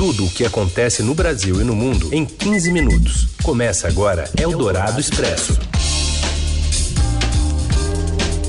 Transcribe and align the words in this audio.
Tudo 0.00 0.24
o 0.24 0.30
que 0.30 0.46
acontece 0.46 1.02
no 1.02 1.14
Brasil 1.14 1.60
e 1.60 1.64
no 1.64 1.76
mundo 1.76 2.08
em 2.10 2.24
15 2.24 2.72
minutos. 2.72 3.26
Começa 3.42 3.86
agora 3.86 4.24
Eldorado 4.34 4.98
Expresso. 4.98 5.58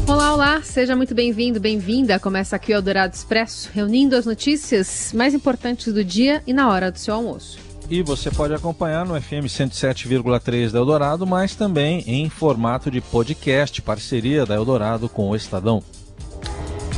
Olá, 0.07 0.33
olá, 0.33 0.61
seja 0.61 0.95
muito 0.95 1.13
bem-vindo, 1.13 1.59
bem-vinda. 1.59 2.17
Começa 2.19 2.55
aqui 2.55 2.71
o 2.71 2.75
Eldorado 2.75 3.13
Expresso, 3.13 3.69
reunindo 3.73 4.15
as 4.15 4.25
notícias 4.25 5.11
mais 5.13 5.33
importantes 5.33 5.91
do 5.91 6.05
dia 6.05 6.41
e 6.47 6.53
na 6.53 6.69
hora 6.69 6.89
do 6.89 6.97
seu 6.97 7.15
almoço. 7.15 7.59
E 7.89 8.01
você 8.01 8.31
pode 8.31 8.53
acompanhar 8.53 9.05
no 9.05 9.21
FM 9.21 9.43
107,3 9.47 10.71
da 10.71 10.79
Eldorado, 10.79 11.27
mas 11.27 11.53
também 11.53 12.01
em 12.07 12.29
formato 12.29 12.89
de 12.89 13.01
podcast, 13.01 13.81
parceria 13.81 14.45
da 14.45 14.55
Eldorado 14.55 15.09
com 15.09 15.29
o 15.29 15.35
Estadão. 15.35 15.83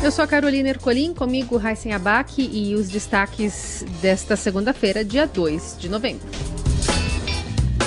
Eu 0.04 0.12
sou 0.12 0.26
a 0.26 0.28
Carolina 0.28 0.68
Ercolim, 0.68 1.14
comigo 1.14 1.56
Raíssen 1.56 1.94
Abac 1.94 2.42
e 2.42 2.76
os 2.76 2.90
destaques 2.90 3.86
desta 4.02 4.36
segunda-feira, 4.36 5.02
dia 5.02 5.26
2 5.26 5.78
de 5.80 5.88
novembro. 5.88 6.28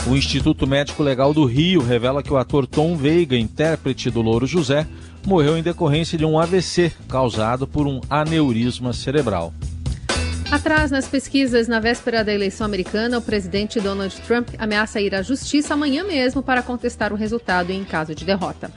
O 0.07 0.17
Instituto 0.17 0.67
Médico 0.67 1.03
Legal 1.03 1.35
do 1.35 1.45
Rio 1.45 1.83
revela 1.83 2.23
que 2.23 2.33
o 2.33 2.39
ator 2.39 2.67
Tom 2.67 2.97
Veiga, 2.97 3.37
intérprete 3.37 4.11
do 4.11 4.23
Louro 4.23 4.47
José, 4.47 4.87
morreu 5.27 5.59
em 5.59 5.63
decorrência 5.63 6.17
de 6.17 6.25
um 6.25 6.39
AVC 6.39 6.91
causado 7.07 7.67
por 7.67 7.87
um 7.87 8.01
aneurisma 8.09 8.95
cerebral. 8.95 9.53
Atrás 10.51 10.91
nas 10.91 11.07
pesquisas 11.07 11.69
na 11.69 11.81
véspera 11.81 12.25
da 12.25 12.33
eleição 12.33 12.65
americana, 12.65 13.19
o 13.19 13.23
presidente 13.23 13.79
Donald 13.79 14.17
Trump 14.23 14.49
ameaça 14.59 15.03
ir 15.03 15.15
à 15.15 15.21
justiça 15.21 15.75
amanhã 15.75 16.03
mesmo 16.03 16.43
para 16.43 16.63
contestar 16.63 17.13
o 17.13 17.17
resultado 17.17 17.73
em 17.73 17.85
caso 17.85 18.15
de 18.15 18.25
derrota. 18.25 18.73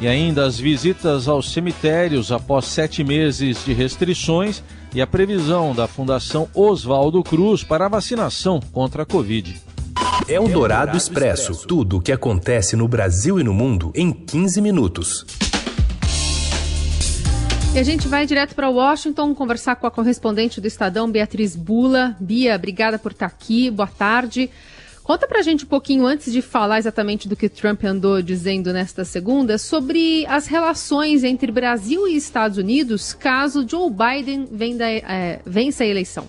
E 0.00 0.06
ainda 0.06 0.46
as 0.46 0.60
visitas 0.60 1.26
aos 1.26 1.52
cemitérios 1.52 2.30
após 2.30 2.66
sete 2.66 3.02
meses 3.02 3.64
de 3.64 3.72
restrições 3.72 4.62
e 4.94 5.02
a 5.02 5.06
previsão 5.06 5.74
da 5.74 5.88
Fundação 5.88 6.48
Oswaldo 6.54 7.22
Cruz 7.24 7.64
para 7.64 7.86
a 7.86 7.88
vacinação 7.88 8.60
contra 8.72 9.02
a 9.02 9.06
Covid. 9.06 9.60
É 10.28 10.38
o 10.38 10.46
Dourado 10.46 10.96
Expresso. 10.96 11.66
Tudo 11.66 11.96
o 11.96 12.00
que 12.00 12.12
acontece 12.12 12.76
no 12.76 12.86
Brasil 12.86 13.40
e 13.40 13.44
no 13.44 13.52
mundo 13.52 13.90
em 13.94 14.12
15 14.12 14.60
minutos. 14.60 15.26
E 17.74 17.78
a 17.78 17.82
gente 17.82 18.06
vai 18.06 18.24
direto 18.24 18.54
para 18.54 18.68
Washington 18.68 19.34
conversar 19.34 19.76
com 19.76 19.86
a 19.86 19.90
correspondente 19.90 20.60
do 20.60 20.66
Estadão, 20.66 21.10
Beatriz 21.10 21.56
Bula. 21.56 22.16
Bia, 22.20 22.54
obrigada 22.54 22.98
por 22.98 23.12
estar 23.12 23.26
aqui. 23.26 23.70
Boa 23.70 23.88
tarde. 23.88 24.48
Conta 25.08 25.26
pra 25.26 25.40
gente 25.40 25.64
um 25.64 25.68
pouquinho, 25.68 26.04
antes 26.04 26.30
de 26.30 26.42
falar 26.42 26.76
exatamente 26.76 27.26
do 27.30 27.34
que 27.34 27.48
Trump 27.48 27.82
andou 27.82 28.20
dizendo 28.20 28.74
nesta 28.74 29.06
segunda, 29.06 29.56
sobre 29.56 30.26
as 30.26 30.46
relações 30.46 31.24
entre 31.24 31.50
Brasil 31.50 32.06
e 32.06 32.14
Estados 32.14 32.58
Unidos 32.58 33.14
caso 33.14 33.66
Joe 33.66 33.90
Biden 33.90 34.46
venda, 34.52 34.84
é, 34.86 35.40
vença 35.46 35.82
a 35.82 35.86
eleição. 35.86 36.28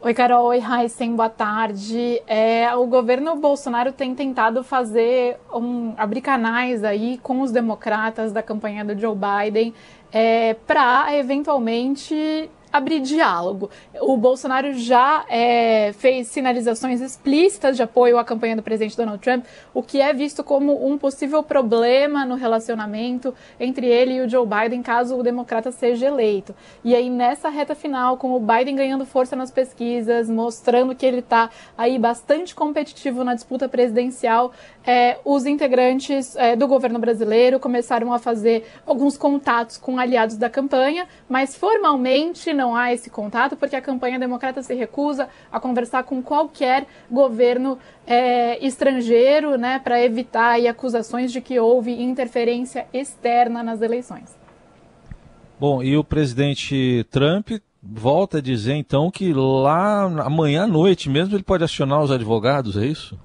Oi, 0.00 0.14
Carol. 0.14 0.46
Oi, 0.46 0.58
Heisen. 0.58 1.14
Boa 1.14 1.28
tarde. 1.28 2.22
É, 2.26 2.74
o 2.74 2.86
governo 2.86 3.36
Bolsonaro 3.36 3.92
tem 3.92 4.14
tentado 4.14 4.64
fazer 4.64 5.36
um, 5.52 5.92
abrir 5.98 6.22
canais 6.22 6.82
aí 6.82 7.20
com 7.22 7.42
os 7.42 7.52
democratas 7.52 8.32
da 8.32 8.42
campanha 8.42 8.86
do 8.86 8.98
Joe 8.98 9.14
Biden 9.14 9.74
é, 10.10 10.54
para 10.54 11.14
eventualmente 11.14 12.48
abrir 12.72 13.00
diálogo. 13.00 13.70
O 14.00 14.16
Bolsonaro 14.16 14.72
já 14.72 15.24
é, 15.28 15.92
fez 15.92 16.28
sinalizações 16.28 17.00
explícitas 17.00 17.76
de 17.76 17.82
apoio 17.82 18.18
à 18.18 18.24
campanha 18.24 18.56
do 18.56 18.62
presidente 18.62 18.96
Donald 18.96 19.20
Trump, 19.20 19.44
o 19.74 19.82
que 19.82 20.00
é 20.00 20.12
visto 20.12 20.42
como 20.42 20.86
um 20.86 20.96
possível 20.96 21.42
problema 21.42 22.24
no 22.24 22.34
relacionamento 22.34 23.34
entre 23.60 23.86
ele 23.86 24.14
e 24.14 24.20
o 24.20 24.28
Joe 24.28 24.46
Biden, 24.46 24.82
caso 24.82 25.16
o 25.16 25.22
democrata 25.22 25.70
seja 25.70 26.06
eleito. 26.06 26.54
E 26.82 26.94
aí, 26.94 27.10
nessa 27.10 27.48
reta 27.48 27.74
final, 27.74 28.16
com 28.16 28.32
o 28.32 28.40
Biden 28.40 28.74
ganhando 28.74 29.04
força 29.04 29.36
nas 29.36 29.50
pesquisas, 29.50 30.30
mostrando 30.30 30.94
que 30.94 31.04
ele 31.04 31.18
está 31.18 31.50
aí 31.76 31.98
bastante 31.98 32.54
competitivo 32.54 33.24
na 33.24 33.34
disputa 33.34 33.68
presidencial, 33.68 34.52
é, 34.84 35.18
os 35.24 35.46
integrantes 35.46 36.34
é, 36.36 36.56
do 36.56 36.66
governo 36.66 36.98
brasileiro 36.98 37.60
começaram 37.60 38.12
a 38.12 38.18
fazer 38.18 38.66
alguns 38.86 39.16
contatos 39.16 39.76
com 39.76 39.98
aliados 39.98 40.36
da 40.36 40.48
campanha, 40.48 41.06
mas 41.28 41.56
formalmente 41.56 42.52
não 42.52 42.61
há 42.76 42.92
esse 42.92 43.10
contato 43.10 43.56
porque 43.56 43.74
a 43.74 43.80
campanha 43.80 44.18
democrata 44.18 44.62
se 44.62 44.74
recusa 44.74 45.28
a 45.50 45.58
conversar 45.58 46.04
com 46.04 46.22
qualquer 46.22 46.86
governo 47.10 47.78
é, 48.06 48.64
estrangeiro, 48.64 49.56
né, 49.56 49.80
para 49.82 50.02
evitar 50.02 50.50
aí, 50.50 50.68
acusações 50.68 51.32
de 51.32 51.40
que 51.40 51.58
houve 51.58 52.02
interferência 52.02 52.86
externa 52.92 53.62
nas 53.62 53.80
eleições. 53.80 54.36
Bom, 55.58 55.82
e 55.82 55.96
o 55.96 56.04
presidente 56.04 57.06
Trump 57.10 57.52
volta 57.82 58.38
a 58.38 58.42
dizer 58.42 58.74
então 58.74 59.10
que 59.10 59.32
lá 59.32 60.04
amanhã 60.24 60.64
à 60.64 60.66
noite 60.66 61.08
mesmo 61.08 61.34
ele 61.34 61.42
pode 61.42 61.64
acionar 61.64 62.02
os 62.02 62.10
advogados, 62.10 62.76
é 62.76 62.86
isso? 62.86 63.18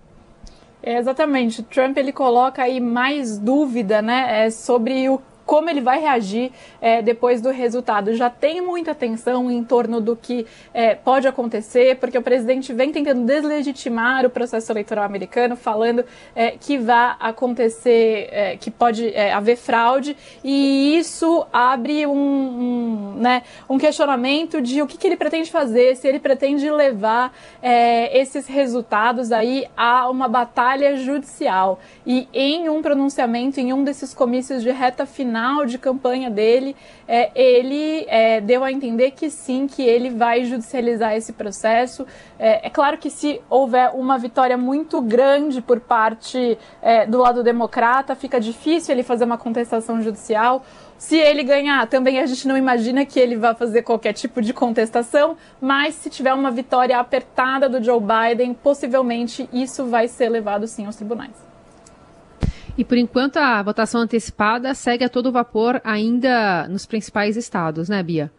É, 0.82 0.98
exatamente. 0.98 1.62
Trump 1.64 1.98
ele 1.98 2.12
coloca 2.12 2.64
aí 2.64 2.80
mais 2.80 3.38
dúvida, 3.38 4.02
né, 4.02 4.46
é, 4.46 4.50
sobre 4.50 5.10
o 5.10 5.20
como 5.48 5.70
ele 5.70 5.80
vai 5.80 6.00
reagir 6.02 6.52
é, 6.82 7.02
depois 7.02 7.42
do 7.42 7.50
resultado. 7.50 8.14
Já 8.14 8.30
tem 8.30 8.60
muita 8.60 8.94
tensão 8.94 9.50
em 9.50 9.64
torno 9.64 10.02
do 10.02 10.14
que 10.14 10.46
é, 10.74 10.94
pode 10.94 11.26
acontecer, 11.26 11.96
porque 11.96 12.18
o 12.18 12.22
presidente 12.22 12.74
vem 12.74 12.92
tentando 12.92 13.26
deslegitimar 13.26 14.26
o 14.26 14.30
processo 14.30 14.70
eleitoral 14.74 15.06
americano, 15.06 15.56
falando 15.56 16.04
é, 16.36 16.52
que 16.52 16.78
vai 16.78 17.16
acontecer, 17.20 18.28
é, 18.30 18.58
que 18.58 18.70
pode 18.70 19.08
é, 19.16 19.32
haver 19.32 19.56
fraude, 19.56 20.18
e 20.44 20.98
isso 20.98 21.46
abre 21.54 22.06
um, 22.06 22.12
um, 22.12 23.14
né, 23.16 23.44
um 23.70 23.78
questionamento 23.78 24.62
de 24.62 24.82
o 24.82 24.88
que, 24.88 24.98
que, 24.98 25.08
ele 25.08 25.16
pretende 25.16 25.50
fazer, 25.50 25.96
se 25.96 26.06
ele 26.06 26.20
pretende 26.20 26.70
levar 26.70 27.34
é, 27.62 28.20
esses 28.20 28.48
resultados 28.48 29.32
aí 29.32 29.66
a 29.78 30.10
uma 30.10 30.28
batalha 30.28 30.98
judicial. 30.98 31.80
E 32.06 32.28
em 32.34 32.68
um 32.68 32.82
pronunciamento, 32.82 33.62
em 33.62 33.72
um 33.72 33.86
desses 33.86 34.14
comícios 34.14 34.62
de 34.62 34.72
reta 34.72 35.06
final, 35.06 35.37
final 35.38 35.68
de 35.68 35.78
campanha 35.78 36.32
dele, 36.32 36.76
é, 37.08 37.30
ele 37.36 38.06
é, 38.08 38.42
deu 38.42 38.64
a 38.64 38.72
entender 38.72 39.12
que 39.12 39.30
sim, 39.30 39.68
que 39.68 39.84
ele 39.84 40.10
vai 40.10 40.46
judicializar 40.46 41.14
esse 41.14 41.32
processo. 41.32 42.08
É, 42.40 42.66
é 42.66 42.70
claro 42.72 42.98
que 42.98 43.12
se 43.12 43.40
houver 43.48 43.92
uma 43.94 44.18
vitória 44.18 44.58
muito 44.58 45.00
grande 45.00 45.62
por 45.62 45.80
parte 45.80 46.58
é, 46.82 47.06
do 47.06 47.20
lado 47.20 47.44
democrata, 47.44 48.16
fica 48.16 48.40
difícil 48.40 48.96
ele 48.96 49.04
fazer 49.04 49.26
uma 49.26 49.38
contestação 49.38 50.02
judicial. 50.02 50.64
Se 50.98 51.16
ele 51.16 51.44
ganhar, 51.44 51.86
também 51.86 52.20
a 52.20 52.26
gente 52.26 52.48
não 52.48 52.58
imagina 52.58 53.06
que 53.06 53.20
ele 53.20 53.36
vá 53.36 53.54
fazer 53.54 53.84
qualquer 53.84 54.14
tipo 54.14 54.42
de 54.42 54.52
contestação, 54.54 55.38
mas 55.62 55.94
se 55.94 56.10
tiver 56.10 56.34
uma 56.34 56.50
vitória 56.50 56.98
apertada 56.98 57.70
do 57.70 57.84
Joe 57.84 58.02
Biden, 58.02 58.56
possivelmente 58.56 59.48
isso 59.54 59.86
vai 59.86 60.08
ser 60.08 60.30
levado 60.30 60.66
sim 60.66 60.88
aos 60.88 60.96
tribunais. 60.96 61.47
E 62.78 62.86
por 62.86 62.98
enquanto 62.98 63.38
a 63.38 63.62
votação 63.64 64.02
antecipada 64.02 64.74
segue 64.76 65.04
a 65.04 65.10
todo 65.10 65.32
vapor 65.32 65.82
ainda 65.84 66.68
nos 66.68 66.86
principais 66.86 67.36
estados, 67.36 67.90
né, 67.90 68.04
Bia? 68.04 68.32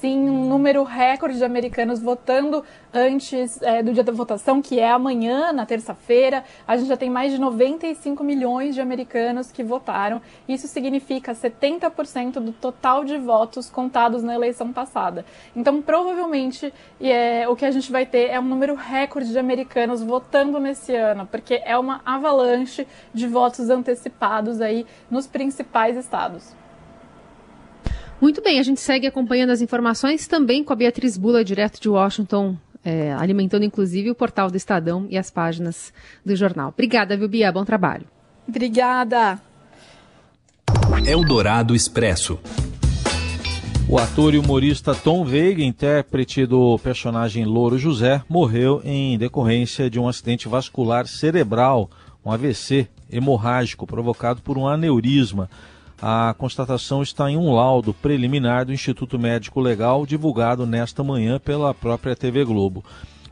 Sim 0.00 0.28
um 0.28 0.48
número 0.48 0.82
recorde 0.82 1.38
de 1.38 1.44
americanos 1.44 2.00
votando 2.00 2.62
antes 2.92 3.60
é, 3.62 3.82
do 3.82 3.92
dia 3.92 4.04
da 4.04 4.12
votação, 4.12 4.60
que 4.60 4.78
é 4.78 4.90
amanhã, 4.90 5.52
na 5.52 5.64
terça-feira. 5.64 6.44
A 6.66 6.76
gente 6.76 6.88
já 6.88 6.96
tem 6.96 7.10
mais 7.10 7.32
de 7.32 7.38
95 7.38 8.22
milhões 8.22 8.74
de 8.74 8.80
americanos 8.80 9.50
que 9.50 9.62
votaram. 9.62 10.20
Isso 10.48 10.66
significa 10.66 11.32
70% 11.32 12.40
do 12.40 12.52
total 12.52 13.04
de 13.04 13.16
votos 13.16 13.68
contados 13.70 14.22
na 14.22 14.34
eleição 14.34 14.72
passada. 14.72 15.24
Então, 15.54 15.80
provavelmente, 15.80 16.72
é, 17.00 17.48
o 17.48 17.56
que 17.56 17.64
a 17.64 17.70
gente 17.70 17.90
vai 17.90 18.06
ter 18.06 18.30
é 18.30 18.38
um 18.38 18.44
número 18.44 18.74
recorde 18.74 19.30
de 19.30 19.38
americanos 19.38 20.02
votando 20.02 20.60
nesse 20.60 20.94
ano, 20.94 21.26
porque 21.26 21.62
é 21.64 21.76
uma 21.78 22.00
avalanche 22.04 22.86
de 23.12 23.26
votos 23.26 23.70
antecipados 23.70 24.60
aí 24.60 24.86
nos 25.10 25.26
principais 25.26 25.96
estados. 25.96 26.54
Muito 28.20 28.42
bem, 28.42 28.58
a 28.58 28.62
gente 28.62 28.80
segue 28.80 29.06
acompanhando 29.06 29.50
as 29.50 29.60
informações 29.60 30.26
também 30.26 30.64
com 30.64 30.72
a 30.72 30.76
Beatriz 30.76 31.18
Bula, 31.18 31.44
direto 31.44 31.80
de 31.80 31.88
Washington, 31.88 32.56
é, 32.82 33.12
alimentando 33.12 33.64
inclusive 33.64 34.10
o 34.10 34.14
portal 34.14 34.50
do 34.50 34.56
Estadão 34.56 35.06
e 35.10 35.18
as 35.18 35.30
páginas 35.30 35.92
do 36.24 36.34
jornal. 36.34 36.70
Obrigada, 36.70 37.16
viu, 37.16 37.28
Bia? 37.28 37.52
Bom 37.52 37.64
trabalho. 37.64 38.06
Obrigada. 38.48 39.38
Eldorado 41.06 41.74
Expresso. 41.74 42.38
O 43.88 43.98
ator 43.98 44.34
e 44.34 44.38
humorista 44.38 44.94
Tom 44.94 45.24
Veiga, 45.24 45.62
intérprete 45.62 46.44
do 46.46 46.78
personagem 46.78 47.44
Louro 47.44 47.78
José, 47.78 48.22
morreu 48.28 48.80
em 48.84 49.16
decorrência 49.16 49.88
de 49.88 50.00
um 50.00 50.08
acidente 50.08 50.48
vascular 50.48 51.06
cerebral, 51.06 51.88
um 52.24 52.32
AVC 52.32 52.88
hemorrágico 53.10 53.86
provocado 53.86 54.42
por 54.42 54.58
um 54.58 54.66
aneurisma. 54.66 55.48
A 56.00 56.34
constatação 56.36 57.02
está 57.02 57.30
em 57.30 57.38
um 57.38 57.54
laudo 57.54 57.94
preliminar 57.94 58.66
do 58.66 58.72
Instituto 58.72 59.18
Médico 59.18 59.60
Legal 59.60 60.04
divulgado 60.04 60.66
nesta 60.66 61.02
manhã 61.02 61.38
pela 61.38 61.72
própria 61.72 62.14
TV 62.14 62.44
Globo. 62.44 62.84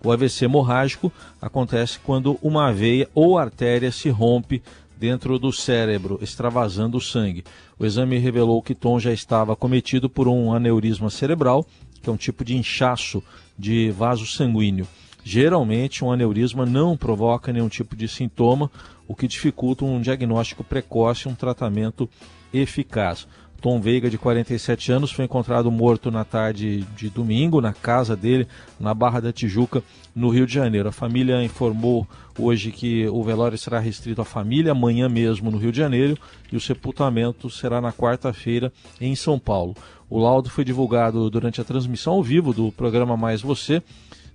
O 0.02 0.10
AVC 0.10 0.46
hemorrágico 0.46 1.12
acontece 1.40 1.98
quando 1.98 2.38
uma 2.42 2.72
veia 2.72 3.08
ou 3.14 3.38
artéria 3.38 3.92
se 3.92 4.08
rompe 4.08 4.62
dentro 4.96 5.38
do 5.38 5.52
cérebro, 5.52 6.18
extravasando 6.22 6.96
o 6.96 7.00
sangue. 7.00 7.44
O 7.78 7.84
exame 7.84 8.16
revelou 8.16 8.62
que 8.62 8.74
Tom 8.74 8.98
já 8.98 9.12
estava 9.12 9.54
cometido 9.54 10.08
por 10.08 10.26
um 10.26 10.54
aneurisma 10.54 11.10
cerebral, 11.10 11.66
que 12.02 12.08
é 12.08 12.12
um 12.12 12.16
tipo 12.16 12.44
de 12.44 12.56
inchaço 12.56 13.22
de 13.58 13.90
vaso 13.90 14.26
sanguíneo. 14.26 14.86
Geralmente, 15.22 16.04
um 16.04 16.12
aneurisma 16.12 16.66
não 16.66 16.96
provoca 16.96 17.50
nenhum 17.50 17.68
tipo 17.68 17.96
de 17.96 18.06
sintoma, 18.06 18.70
o 19.06 19.14
que 19.14 19.28
dificulta 19.28 19.84
um 19.84 20.00
diagnóstico 20.00 20.64
precoce 20.64 21.28
e 21.28 21.30
um 21.30 21.34
tratamento 21.34 22.08
eficaz. 22.52 23.26
Tom 23.64 23.80
Veiga, 23.80 24.10
de 24.10 24.18
47 24.18 24.92
anos, 24.92 25.10
foi 25.10 25.24
encontrado 25.24 25.72
morto 25.72 26.10
na 26.10 26.22
tarde 26.22 26.82
de 26.94 27.08
domingo 27.08 27.62
na 27.62 27.72
casa 27.72 28.14
dele, 28.14 28.46
na 28.78 28.92
Barra 28.92 29.20
da 29.20 29.32
Tijuca, 29.32 29.82
no 30.14 30.28
Rio 30.28 30.46
de 30.46 30.52
Janeiro. 30.52 30.90
A 30.90 30.92
família 30.92 31.42
informou 31.42 32.06
hoje 32.38 32.70
que 32.70 33.08
o 33.08 33.22
velório 33.22 33.56
será 33.56 33.78
restrito 33.78 34.20
à 34.20 34.24
família, 34.24 34.72
amanhã 34.72 35.08
mesmo 35.08 35.50
no 35.50 35.56
Rio 35.56 35.72
de 35.72 35.78
Janeiro, 35.78 36.18
e 36.52 36.56
o 36.56 36.60
sepultamento 36.60 37.48
será 37.48 37.80
na 37.80 37.90
quarta-feira 37.90 38.70
em 39.00 39.16
São 39.16 39.38
Paulo. 39.38 39.74
O 40.10 40.18
laudo 40.18 40.50
foi 40.50 40.62
divulgado 40.62 41.30
durante 41.30 41.58
a 41.58 41.64
transmissão 41.64 42.12
ao 42.12 42.22
vivo 42.22 42.52
do 42.52 42.70
programa 42.70 43.16
Mais 43.16 43.40
Você, 43.40 43.82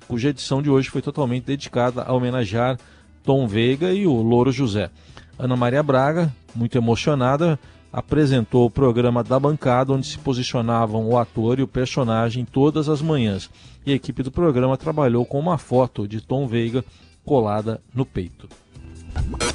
cuja 0.07 0.29
edição 0.29 0.59
de 0.59 0.71
hoje 0.71 0.89
foi 0.89 1.03
totalmente 1.03 1.45
dedicada 1.45 2.01
a 2.01 2.11
homenagear 2.13 2.79
Tom 3.23 3.47
Veiga 3.47 3.93
e 3.93 4.05
o 4.07 4.13
Louro 4.21 4.51
José. 4.51 4.89
Ana 5.37 5.55
Maria 5.55 5.81
Braga, 5.81 6.33
muito 6.53 6.77
emocionada, 6.77 7.59
apresentou 7.91 8.65
o 8.65 8.71
programa 8.71 9.23
da 9.23 9.39
bancada 9.39 9.93
onde 9.93 10.05
se 10.05 10.17
posicionavam 10.17 11.07
o 11.07 11.17
ator 11.17 11.59
e 11.59 11.63
o 11.63 11.67
personagem 11.67 12.45
todas 12.45 12.89
as 12.89 13.01
manhãs. 13.01 13.49
E 13.85 13.91
a 13.91 13.95
equipe 13.95 14.21
do 14.21 14.31
programa 14.31 14.77
trabalhou 14.77 15.25
com 15.25 15.39
uma 15.39 15.57
foto 15.57 16.07
de 16.07 16.21
Tom 16.21 16.47
Veiga 16.47 16.83
colada 17.25 17.81
no 17.93 18.05
peito. 18.05 18.47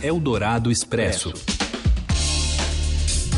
Eldorado 0.03 0.71
Expresso. 0.71 1.33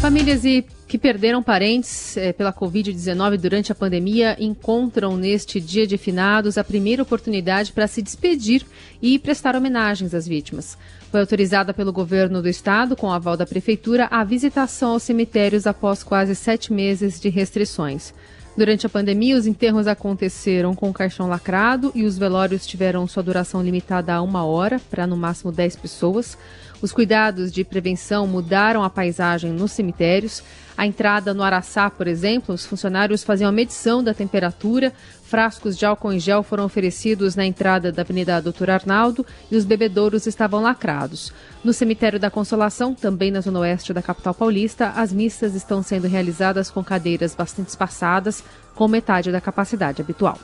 Famílias 0.06 0.44
e 0.44 0.64
que 0.86 0.96
perderam 0.96 1.42
parentes 1.42 2.16
eh, 2.16 2.32
pela 2.32 2.52
Covid-19 2.52 3.38
durante 3.38 3.72
a 3.72 3.74
pandemia 3.74 4.36
encontram 4.38 5.16
neste 5.16 5.60
dia 5.60 5.84
de 5.84 5.98
finados 5.98 6.56
a 6.56 6.62
primeira 6.62 7.02
oportunidade 7.02 7.72
para 7.72 7.88
se 7.88 8.00
despedir 8.00 8.64
e 9.02 9.18
prestar 9.18 9.56
homenagens 9.56 10.14
às 10.14 10.24
vítimas. 10.24 10.78
Foi 11.10 11.18
autorizada 11.18 11.74
pelo 11.74 11.92
governo 11.92 12.40
do 12.40 12.48
estado, 12.48 12.94
com 12.94 13.10
aval 13.10 13.36
da 13.36 13.44
prefeitura, 13.44 14.06
a 14.08 14.22
visitação 14.22 14.90
aos 14.90 15.02
cemitérios 15.02 15.66
após 15.66 16.04
quase 16.04 16.36
sete 16.36 16.72
meses 16.72 17.18
de 17.18 17.28
restrições. 17.28 18.14
Durante 18.56 18.86
a 18.86 18.88
pandemia, 18.88 19.36
os 19.36 19.46
enterros 19.46 19.86
aconteceram 19.86 20.74
com 20.74 20.88
o 20.88 20.92
caixão 20.92 21.28
lacrado 21.28 21.92
e 21.94 22.04
os 22.04 22.16
velórios 22.16 22.66
tiveram 22.66 23.06
sua 23.06 23.22
duração 23.22 23.62
limitada 23.62 24.14
a 24.14 24.22
uma 24.22 24.46
hora, 24.46 24.80
para 24.90 25.06
no 25.06 25.14
máximo 25.14 25.52
10 25.52 25.76
pessoas. 25.76 26.38
Os 26.80 26.92
cuidados 26.92 27.50
de 27.50 27.64
prevenção 27.64 28.26
mudaram 28.26 28.82
a 28.82 28.90
paisagem 28.90 29.52
nos 29.52 29.72
cemitérios. 29.72 30.42
A 30.76 30.86
entrada 30.86 31.32
no 31.32 31.42
Araçá, 31.42 31.88
por 31.88 32.06
exemplo, 32.06 32.54
os 32.54 32.66
funcionários 32.66 33.24
faziam 33.24 33.48
a 33.48 33.52
medição 33.52 34.04
da 34.04 34.12
temperatura, 34.12 34.92
frascos 35.24 35.76
de 35.76 35.86
álcool 35.86 36.12
em 36.12 36.20
gel 36.20 36.42
foram 36.42 36.64
oferecidos 36.64 37.34
na 37.34 37.46
entrada 37.46 37.90
da 37.90 38.02
Avenida 38.02 38.40
Doutor 38.42 38.68
Arnaldo 38.68 39.24
e 39.50 39.56
os 39.56 39.64
bebedouros 39.64 40.26
estavam 40.26 40.62
lacrados. 40.62 41.32
No 41.64 41.72
cemitério 41.72 42.20
da 42.20 42.30
Consolação, 42.30 42.94
também 42.94 43.30
na 43.30 43.40
zona 43.40 43.60
oeste 43.60 43.92
da 43.94 44.02
capital 44.02 44.34
paulista, 44.34 44.90
as 44.90 45.12
missas 45.12 45.54
estão 45.54 45.82
sendo 45.82 46.06
realizadas 46.06 46.70
com 46.70 46.84
cadeiras 46.84 47.34
bastante 47.34 47.68
espaçadas, 47.68 48.44
com 48.74 48.86
metade 48.86 49.32
da 49.32 49.40
capacidade 49.40 50.02
habitual. 50.02 50.38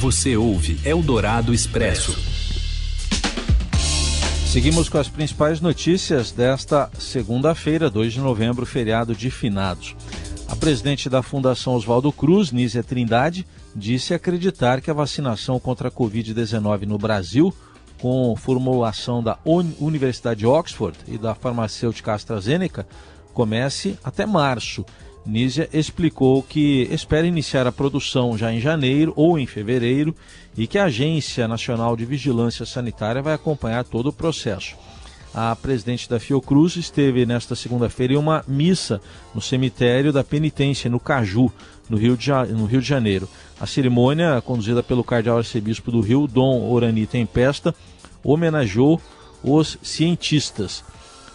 Você 0.00 0.36
ouve 0.36 0.80
Eldorado 0.84 1.54
Expresso. 1.54 2.33
Seguimos 4.54 4.88
com 4.88 4.98
as 4.98 5.08
principais 5.08 5.60
notícias 5.60 6.30
desta 6.30 6.88
segunda-feira, 6.96 7.90
2 7.90 8.12
de 8.12 8.20
novembro, 8.20 8.64
feriado 8.64 9.12
de 9.12 9.28
finados. 9.28 9.96
A 10.46 10.54
presidente 10.54 11.10
da 11.10 11.24
Fundação 11.24 11.74
Oswaldo 11.74 12.12
Cruz, 12.12 12.52
Nízia 12.52 12.80
Trindade, 12.80 13.44
disse 13.74 14.14
acreditar 14.14 14.80
que 14.80 14.92
a 14.92 14.94
vacinação 14.94 15.58
contra 15.58 15.88
a 15.88 15.90
Covid-19 15.90 16.82
no 16.82 16.96
Brasil, 16.96 17.52
com 17.98 18.36
formulação 18.36 19.20
da 19.20 19.36
Universidade 19.44 20.38
de 20.38 20.46
Oxford 20.46 20.96
e 21.08 21.18
da 21.18 21.34
farmacêutica 21.34 22.14
AstraZeneca, 22.14 22.86
comece 23.32 23.98
até 24.04 24.24
março 24.24 24.86
Nízia 25.26 25.68
explicou 25.72 26.42
que 26.42 26.88
espera 26.90 27.26
iniciar 27.26 27.66
a 27.66 27.72
produção 27.72 28.36
já 28.36 28.52
em 28.52 28.60
janeiro 28.60 29.12
ou 29.16 29.38
em 29.38 29.46
fevereiro 29.46 30.14
e 30.56 30.66
que 30.66 30.78
a 30.78 30.84
Agência 30.84 31.48
Nacional 31.48 31.96
de 31.96 32.04
Vigilância 32.04 32.66
Sanitária 32.66 33.22
vai 33.22 33.32
acompanhar 33.32 33.84
todo 33.84 34.08
o 34.08 34.12
processo. 34.12 34.76
A 35.34 35.56
presidente 35.56 36.08
da 36.08 36.20
Fiocruz 36.20 36.76
esteve 36.76 37.26
nesta 37.26 37.56
segunda-feira 37.56 38.12
em 38.12 38.16
uma 38.16 38.44
missa 38.46 39.00
no 39.34 39.40
cemitério 39.40 40.12
da 40.12 40.22
Penitência, 40.22 40.88
no 40.88 41.00
Caju, 41.00 41.50
no 41.88 41.96
Rio, 41.96 42.16
de, 42.16 42.30
no 42.52 42.66
Rio 42.66 42.80
de 42.80 42.86
Janeiro. 42.86 43.28
A 43.58 43.66
cerimônia, 43.66 44.40
conduzida 44.42 44.82
pelo 44.82 45.02
cardeal 45.02 45.38
arcebispo 45.38 45.90
do 45.90 46.00
Rio, 46.00 46.28
Dom 46.28 46.70
Orani 46.70 47.06
Tempesta, 47.06 47.74
homenageou 48.22 49.00
os 49.42 49.76
cientistas. 49.82 50.84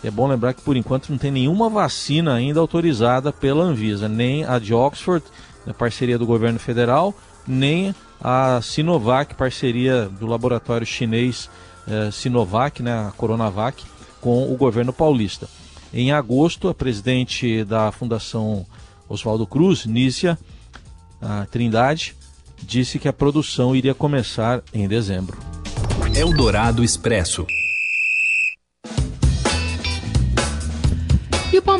É 0.03 0.09
bom 0.09 0.27
lembrar 0.27 0.53
que 0.53 0.61
por 0.61 0.77
enquanto 0.77 1.09
não 1.09 1.17
tem 1.17 1.31
nenhuma 1.31 1.69
vacina 1.69 2.33
ainda 2.33 2.59
autorizada 2.59 3.33
pela 3.33 3.63
Anvisa, 3.63 4.07
nem 4.07 4.45
a 4.45 4.57
de 4.57 4.73
Oxford, 4.73 5.25
na 5.65 5.73
parceria 5.73 6.17
do 6.17 6.25
governo 6.25 6.57
federal, 6.57 7.13
nem 7.45 7.93
a 8.21 8.61
Sinovac, 8.61 9.35
parceria 9.35 10.05
do 10.05 10.25
laboratório 10.25 10.87
chinês 10.87 11.49
eh, 11.87 12.09
Sinovac, 12.11 12.81
né, 12.81 13.07
a 13.07 13.11
Coronavac, 13.11 13.83
com 14.21 14.51
o 14.51 14.55
governo 14.55 14.93
paulista. 14.93 15.47
Em 15.93 16.11
agosto, 16.11 16.69
a 16.69 16.73
presidente 16.73 17.63
da 17.63 17.91
Fundação 17.91 18.65
Oswaldo 19.07 19.47
Cruz, 19.47 19.85
Nícia 19.85 20.37
Trindade, 21.51 22.15
disse 22.61 22.99
que 22.99 23.07
a 23.07 23.13
produção 23.13 23.75
iria 23.75 23.93
começar 23.93 24.61
em 24.73 24.87
dezembro. 24.87 25.37
Eldorado 26.15 26.83
Expresso. 26.83 27.45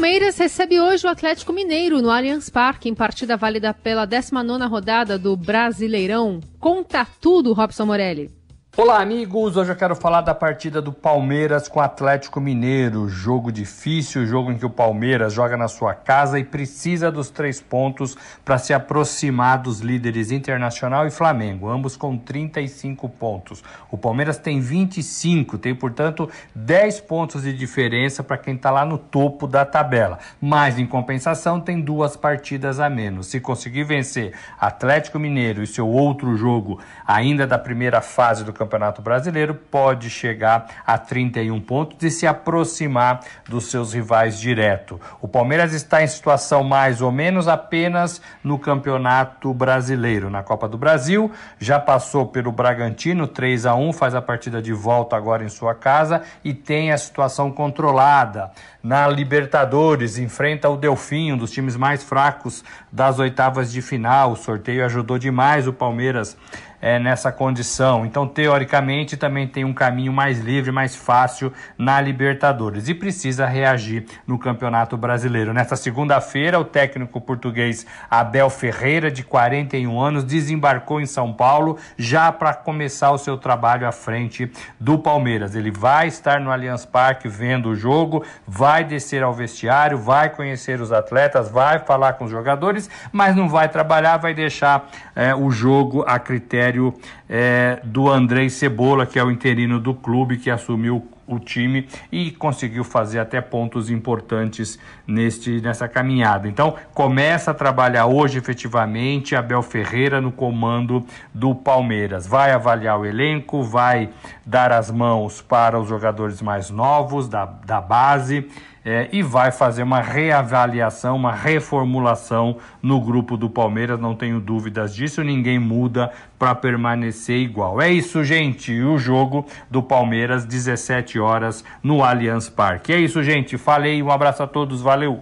Palmeiras 0.10 0.40
recebe 0.40 0.82
hoje 0.82 1.06
o 1.06 1.10
Atlético 1.10 1.54
Mineiro 1.54 2.02
no 2.02 2.10
Allianz 2.10 2.50
Parque, 2.50 2.90
em 2.90 2.96
partida 2.96 3.38
válida 3.38 3.76
pela 3.76 4.08
19ª 4.08 4.68
rodada 4.68 5.20
do 5.20 5.38
Brasileirão. 5.38 6.40
Conta 6.60 7.06
tudo, 7.22 7.54
Robson 7.54 7.86
Morelli. 7.86 8.39
Olá, 8.82 9.02
amigos! 9.02 9.58
Hoje 9.58 9.74
eu 9.74 9.76
quero 9.76 9.94
falar 9.94 10.22
da 10.22 10.34
partida 10.34 10.82
do 10.82 10.94
Palmeiras 10.94 11.68
com 11.68 11.82
o 11.82 11.84
Atlético 11.84 12.40
Mineiro. 12.40 13.10
Jogo 13.10 13.52
difícil, 13.52 14.26
jogo 14.26 14.54
em 14.54 14.58
que 14.58 14.66
o 14.66 14.70
Palmeiras 14.70 15.34
joga 15.34 15.58
na 15.58 15.68
sua 15.68 15.94
casa 15.94 16.40
e 16.40 16.46
precisa 16.46 17.12
dos 17.12 17.30
três 17.30 17.60
pontos 17.60 18.16
para 18.46 18.58
se 18.58 18.74
aproximar 18.74 19.58
dos 19.58 19.82
líderes 19.82 20.32
Internacional 20.32 21.06
e 21.06 21.12
Flamengo, 21.12 21.68
ambos 21.68 21.98
com 21.98 22.18
35 22.18 23.10
pontos. 23.10 23.62
O 23.92 23.98
Palmeiras 23.98 24.38
tem 24.38 24.62
25, 24.62 25.58
tem, 25.58 25.76
portanto, 25.76 26.30
10 26.56 27.02
pontos 27.02 27.44
de 27.44 27.52
diferença 27.52 28.24
para 28.24 28.38
quem 28.38 28.56
está 28.56 28.72
lá 28.72 28.86
no 28.86 28.98
topo 28.98 29.46
da 29.46 29.66
tabela. 29.66 30.20
Mas, 30.40 30.80
em 30.80 30.88
compensação, 30.88 31.60
tem 31.60 31.82
duas 31.82 32.16
partidas 32.16 32.80
a 32.80 32.90
menos. 32.90 33.28
Se 33.28 33.42
conseguir 33.42 33.84
vencer 33.84 34.34
Atlético 34.58 35.20
Mineiro 35.20 35.62
e 35.62 35.68
seu 35.68 35.86
outro 35.86 36.38
jogo 36.38 36.80
ainda 37.06 37.46
da 37.46 37.60
primeira 37.60 38.00
fase 38.00 38.46
do 38.46 38.54
Campeonato 38.54 38.69
Brasileiro, 39.02 39.56
pode 39.56 40.10
chegar 40.10 40.68
a 40.86 40.98
31 40.98 41.60
pontos 41.62 41.98
e 42.04 42.12
se 42.12 42.28
aproximar 42.28 43.22
dos 43.48 43.72
seus 43.72 43.94
rivais 43.94 44.40
direto. 44.40 45.00
O 45.22 45.28
Palmeiras 45.28 45.74
está 45.74 46.04
em 46.04 46.08
situação 46.08 46.64
mais 46.64 47.02
ou 47.02 47.12
menos 47.12 47.48
apenas 47.48 48.22
no 48.44 48.60
Campeonato 48.60 49.54
Brasileiro. 49.54 50.30
Na 50.30 50.44
Copa 50.44 50.68
do 50.68 50.78
Brasil, 50.78 51.32
já 51.60 51.80
passou 51.80 52.28
pelo 52.28 52.52
Bragantino 52.52 53.28
3 53.28 53.66
a 53.66 53.76
1, 53.76 53.94
faz 53.94 54.14
a 54.14 54.22
partida 54.22 54.62
de 54.62 54.74
volta 54.74 55.16
agora 55.16 55.44
em 55.44 55.50
sua 55.50 55.74
casa 55.74 56.22
e 56.44 56.54
tem 56.54 56.92
a 56.92 56.98
situação 56.98 57.52
controlada. 57.52 58.52
Na 58.82 59.10
Libertadores, 59.10 60.18
enfrenta 60.18 60.70
o 60.70 60.78
Delfim, 60.78 61.34
um 61.34 61.38
dos 61.38 61.52
times 61.52 61.76
mais 61.76 62.02
fracos 62.02 62.64
das 62.90 63.20
oitavas 63.20 63.70
de 63.72 63.82
final. 63.82 64.32
O 64.32 64.36
sorteio 64.38 64.86
ajudou 64.86 65.18
demais 65.18 65.68
o 65.68 65.74
Palmeiras 65.74 66.38
é, 66.82 66.98
nessa 67.00 67.32
condição. 67.32 68.06
Então, 68.06 68.28
teoricamente, 68.28 69.18
também 69.18 69.48
tem 69.48 69.66
um 69.66 69.74
caminho 69.74 70.14
mais 70.14 70.40
livre, 70.40 70.72
mais 70.72 70.96
fácil 70.96 71.52
na 71.78 72.00
Libertadores 72.00 72.88
e 72.88 72.94
precisa 72.94 73.46
reagir 73.46 74.06
no 74.26 74.38
Campeonato 74.38 74.96
Brasileiro. 74.98 75.54
Nesta 75.54 75.76
segunda-feira, 75.76 76.60
o 76.60 76.66
técnico 76.66 77.20
português 77.20 77.86
Abel 78.10 78.50
Ferreira, 78.50 79.12
de 79.12 79.24
41 79.24 80.00
anos, 80.00 80.24
desembarcou 80.24 81.02
em 81.02 81.06
São 81.06 81.34
Paulo 81.34 81.78
já 81.98 82.32
para 82.32 82.54
começar 82.54 83.12
o 83.12 83.18
seu 83.18 83.38
trabalho 83.38 83.88
à 83.88 83.92
frente 83.92 84.52
do 84.80 84.98
Palmeiras. 84.98 85.56
Ele 85.56 85.72
vai 85.72 86.08
estar 86.08 86.40
no 86.40 86.52
Allianz 86.52 86.86
Parque 86.86 87.28
vendo 87.28 87.70
o 87.70 87.76
jogo, 87.76 88.24
vai 88.48 88.69
descer 88.84 89.24
ao 89.24 89.34
vestiário, 89.34 89.98
vai 89.98 90.30
conhecer 90.30 90.80
os 90.80 90.92
atletas, 90.92 91.50
vai 91.50 91.80
falar 91.80 92.14
com 92.14 92.26
os 92.26 92.32
jogadores, 92.32 92.90
mas 93.12 93.36
não 93.36 93.50
vai 93.50 93.68
trabalhar, 93.68 94.18
vai 94.18 94.34
deixar 94.34 94.90
é, 95.16 95.34
o 95.34 95.50
jogo 95.50 96.04
a 96.08 96.20
critério 96.20 96.94
é, 97.28 97.80
do 97.84 98.08
Andrei 98.10 98.50
Cebola, 98.50 99.06
que 99.06 99.18
é 99.18 99.24
o 99.24 99.32
interino 99.32 99.80
do 99.80 99.94
clube 99.94 100.38
que 100.38 100.50
assumiu 100.52 101.08
o 101.30 101.40
time 101.40 101.88
e 102.12 102.32
conseguiu 102.32 102.84
fazer 102.84 103.20
até 103.20 103.40
pontos 103.40 103.90
importantes 103.90 104.80
neste, 105.06 105.62
nessa 105.62 105.88
caminhada. 105.88 106.48
Então, 106.48 106.76
começa 106.94 107.52
a 107.52 107.54
trabalhar 107.54 108.08
hoje 108.08 108.38
efetivamente 108.38 109.36
Abel 109.36 109.62
Ferreira 109.62 110.20
no 110.20 110.32
comando 110.32 111.06
do 111.34 111.54
Palmeiras. 111.54 112.26
Vai 112.26 112.52
avaliar 112.52 113.00
o 113.00 113.06
elenco, 113.06 113.62
vai 113.62 114.10
dar 114.46 114.72
as 114.72 114.90
mãos 114.90 115.42
para 115.42 115.80
os 115.80 115.88
jogadores 115.88 116.42
mais 116.42 116.70
novos 116.70 117.30
da, 117.30 117.46
da 117.46 117.80
base 117.80 118.50
é, 118.84 119.10
e 119.12 119.22
vai 119.22 119.52
fazer 119.52 119.84
uma 119.84 120.02
reavaliação, 120.02 121.16
uma 121.16 121.34
reformulação 121.34 122.58
no 122.82 123.00
grupo 123.00 123.38
do 123.38 123.50
Palmeiras, 123.50 124.00
não 124.00 124.16
tenho 124.16 124.40
dúvidas 124.40 124.96
disso, 124.96 125.24
ninguém 125.24 125.60
muda 125.60 126.12
para 126.38 126.56
permanecer 126.56 127.38
igual. 127.38 127.82
É 127.82 127.92
isso, 127.92 128.24
gente, 128.24 128.80
o 128.82 128.98
jogo 128.98 129.46
do 129.70 129.84
Palmeiras, 129.84 130.46
17 130.46 131.20
horas 131.20 131.64
no 131.84 132.04
Allianz 132.04 132.50
Parque. 132.50 132.94
É 132.94 133.00
isso, 133.00 133.22
gente, 133.24 133.58
falei, 133.58 134.02
um 134.02 134.12
abraço 134.12 134.44
a 134.44 134.48
todos, 134.48 134.82
valeu! 134.82 135.22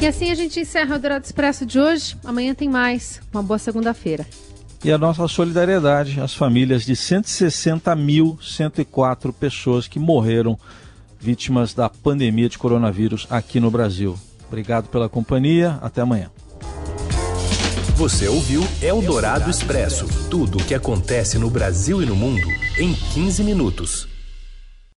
E 0.00 0.06
assim 0.06 0.30
a 0.30 0.34
gente 0.34 0.60
encerra 0.60 0.96
o 0.96 0.98
Dourado 0.98 1.24
Expresso 1.24 1.64
de 1.64 1.80
hoje. 1.80 2.16
Amanhã 2.22 2.54
tem 2.54 2.68
mais. 2.68 3.22
Uma 3.32 3.42
boa 3.42 3.58
segunda-feira 3.58 4.26
e 4.84 4.92
a 4.92 4.98
nossa 4.98 5.26
solidariedade 5.26 6.20
às 6.20 6.34
famílias 6.34 6.84
de 6.84 6.92
160.104 6.94 9.32
pessoas 9.32 9.88
que 9.88 9.98
morreram 9.98 10.58
vítimas 11.18 11.72
da 11.74 11.88
pandemia 11.88 12.48
de 12.48 12.58
coronavírus 12.58 13.26
aqui 13.30 13.58
no 13.58 13.70
Brasil. 13.70 14.16
Obrigado 14.46 14.88
pela 14.88 15.08
companhia, 15.08 15.78
até 15.82 16.02
amanhã. 16.02 16.30
Você 17.96 18.28
ouviu 18.28 18.62
Eldorado 18.82 19.50
Expresso 19.50 20.06
tudo 20.30 20.58
o 20.58 20.64
que 20.64 20.74
acontece 20.74 21.38
no 21.38 21.48
Brasil 21.48 22.02
e 22.02 22.06
no 22.06 22.14
mundo 22.14 22.46
em 22.78 22.92
15 22.92 23.42
minutos. 23.42 24.15